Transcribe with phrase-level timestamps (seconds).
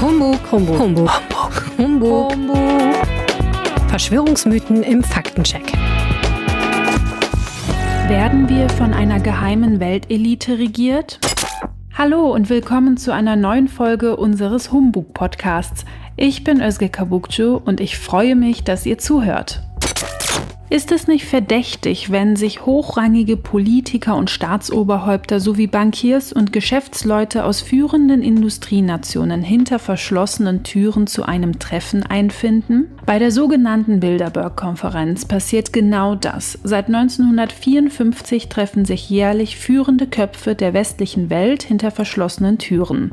[0.00, 1.10] Humbug, Humbug, Humbug,
[1.78, 2.32] Humbug, Humbug.
[2.32, 2.58] Humbug.
[3.88, 5.72] Verschwörungsmythen im Faktencheck.
[8.08, 11.20] Werden wir von einer geheimen Weltelite regiert?
[11.96, 15.84] Hallo und willkommen zu einer neuen Folge unseres Humbug-Podcasts.
[16.16, 19.62] Ich bin Özge Kabukcu und ich freue mich, dass ihr zuhört.
[20.70, 27.60] Ist es nicht verdächtig, wenn sich hochrangige Politiker und Staatsoberhäupter sowie Bankiers und Geschäftsleute aus
[27.60, 32.86] führenden Industrienationen hinter verschlossenen Türen zu einem Treffen einfinden?
[33.04, 36.58] Bei der sogenannten Bilderberg-Konferenz passiert genau das.
[36.64, 43.12] Seit 1954 treffen sich jährlich führende Köpfe der westlichen Welt hinter verschlossenen Türen.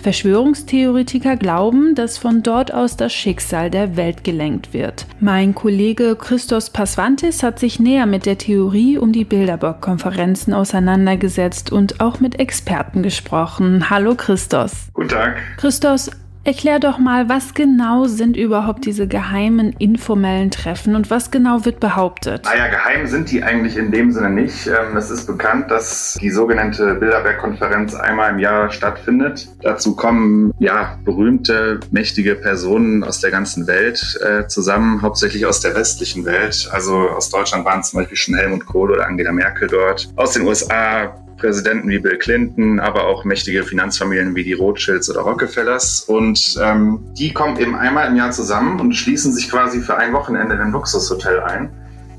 [0.00, 5.06] Verschwörungstheoretiker glauben, dass von dort aus das Schicksal der Welt gelenkt wird.
[5.20, 12.00] Mein Kollege Christos Pasvantis hat sich näher mit der Theorie um die Bilderberg-Konferenzen auseinandergesetzt und
[12.00, 13.90] auch mit Experten gesprochen.
[13.90, 14.88] Hallo Christos.
[14.94, 15.36] Guten Tag.
[15.56, 16.10] Christos,
[16.48, 21.78] Erklär doch mal, was genau sind überhaupt diese geheimen informellen Treffen und was genau wird
[21.78, 22.46] behauptet?
[22.46, 24.66] Naja, geheim sind die eigentlich in dem Sinne nicht.
[24.66, 29.46] Ähm, es ist bekannt, dass die sogenannte Bilderberg-Konferenz einmal im Jahr stattfindet.
[29.60, 35.74] Dazu kommen ja berühmte, mächtige Personen aus der ganzen Welt äh, zusammen, hauptsächlich aus der
[35.74, 36.66] westlichen Welt.
[36.72, 40.08] Also aus Deutschland waren zum Beispiel schon Helmut Kohl oder Angela Merkel dort.
[40.16, 45.20] Aus den USA Präsidenten wie Bill Clinton, aber auch mächtige Finanzfamilien wie die Rothschilds oder
[45.20, 46.02] Rockefellers.
[46.02, 50.12] Und ähm, die kommen eben einmal im Jahr zusammen und schließen sich quasi für ein
[50.12, 51.70] Wochenende in ein Luxushotel ein.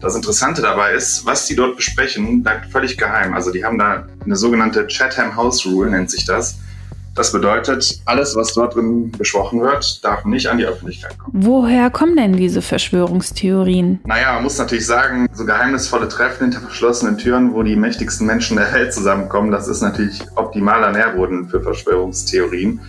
[0.01, 3.33] Das Interessante dabei ist, was die dort besprechen, bleibt völlig geheim.
[3.33, 6.57] Also die haben da eine sogenannte Chatham House Rule, nennt sich das.
[7.15, 11.33] Das bedeutet, alles, was dort drin besprochen wird, darf nicht an die Öffentlichkeit kommen.
[11.33, 13.99] Woher kommen denn diese Verschwörungstheorien?
[14.05, 18.57] Naja, man muss natürlich sagen, so geheimnisvolle Treffen hinter verschlossenen Türen, wo die mächtigsten Menschen
[18.57, 22.79] der Welt zusammenkommen, das ist natürlich optimaler Nährboden für Verschwörungstheorien.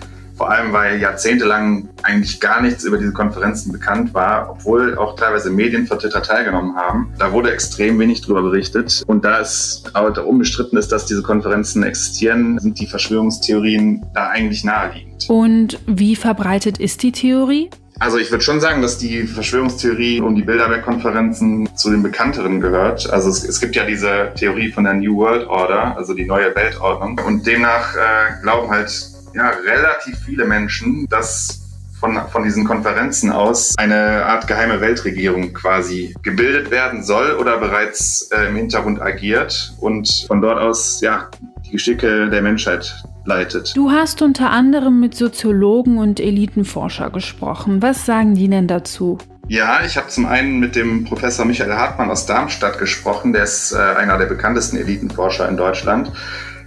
[0.40, 5.50] Vor allem, weil jahrzehntelang eigentlich gar nichts über diese Konferenzen bekannt war, obwohl auch teilweise
[5.50, 7.12] Medienvertreter teilgenommen haben.
[7.18, 9.02] Da wurde extrem wenig darüber berichtet.
[9.06, 14.64] Und da es aber unbestritten ist, dass diese Konferenzen existieren, sind die Verschwörungstheorien da eigentlich
[14.64, 15.28] naheliegend.
[15.28, 17.68] Und wie verbreitet ist die Theorie?
[17.98, 23.10] Also ich würde schon sagen, dass die Verschwörungstheorie um die Bilderberg-Konferenzen zu den bekannteren gehört.
[23.10, 26.56] Also es, es, gibt ja diese Theorie von der New World Order, also die neue
[26.56, 27.20] Weltordnung.
[27.26, 28.88] Und demnach äh, glauben halt
[29.34, 31.60] ja, relativ viele Menschen, dass
[32.00, 38.30] von, von diesen Konferenzen aus eine Art geheime Weltregierung quasi gebildet werden soll oder bereits
[38.32, 41.28] äh, im Hintergrund agiert und von dort aus ja
[41.66, 43.76] die Geschicke der Menschheit leitet.
[43.76, 47.82] Du hast unter anderem mit Soziologen und Elitenforscher gesprochen.
[47.82, 49.18] Was sagen die denn dazu?
[49.48, 53.72] Ja, ich habe zum einen mit dem Professor Michael Hartmann aus Darmstadt gesprochen, der ist
[53.72, 56.12] äh, einer der bekanntesten Elitenforscher in Deutschland.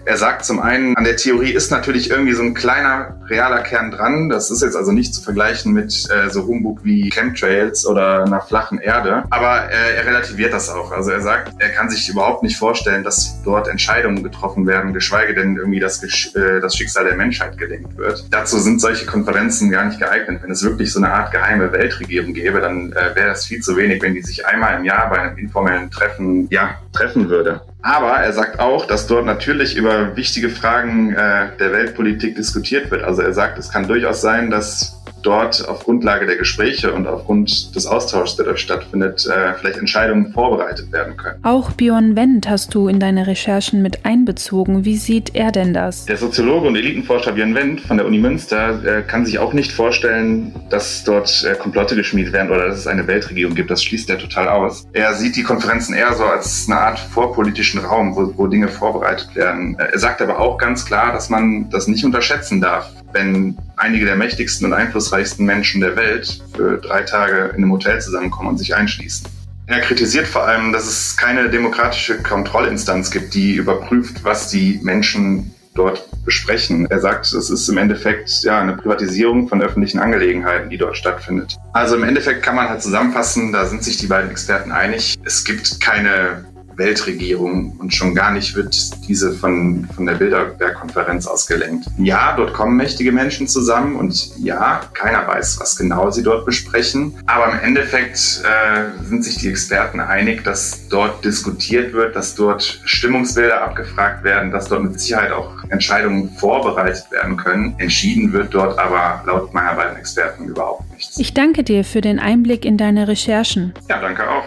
[0.05, 3.89] Er sagt zum einen, an der Theorie ist natürlich irgendwie so ein kleiner realer Kern
[3.89, 4.27] dran.
[4.27, 8.41] Das ist jetzt also nicht zu vergleichen mit äh, so Humbug wie Chemtrails oder einer
[8.41, 9.23] flachen Erde.
[9.29, 10.91] Aber äh, er relativiert das auch.
[10.91, 15.35] Also er sagt, er kann sich überhaupt nicht vorstellen, dass dort Entscheidungen getroffen werden, geschweige
[15.35, 18.25] denn irgendwie das, äh, das Schicksal der Menschheit gelenkt wird.
[18.29, 20.41] Dazu sind solche Konferenzen gar nicht geeignet.
[20.43, 23.77] Wenn es wirklich so eine Art geheime Weltregierung gäbe, dann äh, wäre es viel zu
[23.77, 27.61] wenig, wenn die sich einmal im Jahr bei einem informellen Treffen ja, treffen würde.
[27.83, 33.03] Aber er sagt auch, dass dort natürlich über wichtige Fragen äh, der Weltpolitik diskutiert wird.
[33.03, 37.75] Also er sagt, es kann durchaus sein, dass dort auf Grundlage der Gespräche und aufgrund
[37.75, 41.39] des Austauschs, der dort stattfindet, äh, vielleicht Entscheidungen vorbereitet werden können.
[41.43, 44.85] Auch Björn Wendt hast du in deine Recherchen mit einbezogen.
[44.85, 46.05] Wie sieht er denn das?
[46.05, 49.71] Der Soziologe und Elitenforscher Björn Wendt von der Uni Münster äh, kann sich auch nicht
[49.71, 53.71] vorstellen, dass dort äh, Komplotte geschmiedet werden oder dass es eine Weltregierung gibt.
[53.71, 54.85] Das schließt er total aus.
[54.93, 59.35] Er sieht die Konferenzen eher so als eine Art vorpolitischen Raum, wo, wo Dinge vorbereitet
[59.35, 59.77] werden.
[59.79, 64.15] Er sagt aber auch ganz klar, dass man das nicht unterschätzen darf wenn einige der
[64.15, 68.73] mächtigsten und einflussreichsten Menschen der Welt für drei Tage in einem Hotel zusammenkommen und sich
[68.73, 69.27] einschließen.
[69.67, 75.53] Er kritisiert vor allem, dass es keine demokratische Kontrollinstanz gibt, die überprüft, was die Menschen
[75.75, 76.85] dort besprechen.
[76.89, 81.57] Er sagt, es ist im Endeffekt ja eine Privatisierung von öffentlichen Angelegenheiten, die dort stattfindet.
[81.73, 85.43] Also im Endeffekt kann man halt zusammenfassen, da sind sich die beiden Experten einig, es
[85.43, 86.45] gibt keine
[86.77, 88.75] Weltregierung und schon gar nicht wird
[89.07, 91.87] diese von, von der Bilderberg-Konferenz ausgelenkt.
[91.97, 97.13] Ja, dort kommen mächtige Menschen zusammen und ja, keiner weiß, was genau sie dort besprechen.
[97.25, 102.81] Aber im Endeffekt äh, sind sich die Experten einig, dass dort diskutiert wird, dass dort
[102.85, 107.75] Stimmungsbilder abgefragt werden, dass dort mit Sicherheit auch Entscheidungen vorbereitet werden können.
[107.77, 111.17] Entschieden wird dort aber laut meiner beiden Experten überhaupt nichts.
[111.17, 113.73] Ich danke dir für den Einblick in deine Recherchen.
[113.89, 114.43] Ja, danke auch.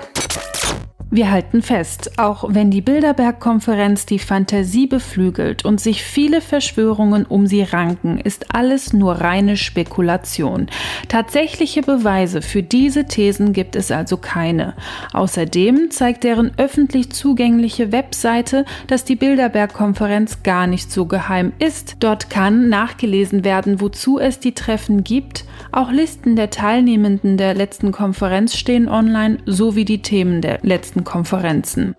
[1.08, 7.46] Wir halten fest, auch wenn die Bilderberg-Konferenz die Fantasie beflügelt und sich viele Verschwörungen um
[7.46, 10.66] sie ranken, ist alles nur reine Spekulation.
[11.06, 14.74] Tatsächliche Beweise für diese Thesen gibt es also keine.
[15.12, 21.98] Außerdem zeigt deren öffentlich zugängliche Webseite, dass die Bilderberg-Konferenz gar nicht so geheim ist.
[22.00, 25.44] Dort kann nachgelesen werden, wozu es die Treffen gibt.
[25.70, 31.04] Auch Listen der Teilnehmenden der letzten Konferenz stehen online, sowie die Themen der letzten nächsten
[31.04, 31.94] Konferenzen.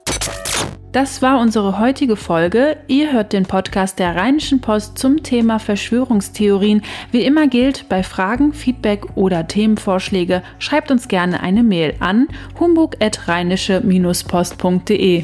[0.92, 2.78] Das war unsere heutige Folge.
[2.88, 6.82] Ihr hört den Podcast der Rheinischen Post zum Thema Verschwörungstheorien.
[7.12, 12.28] Wie immer gilt, bei Fragen, Feedback oder Themenvorschläge schreibt uns gerne eine Mail an
[12.60, 15.24] humbug.rheinische-post.de.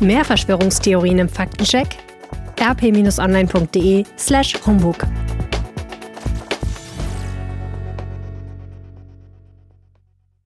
[0.00, 1.98] Mehr Verschwörungstheorien im Faktencheck
[2.58, 4.96] rp-online.de slash humbug.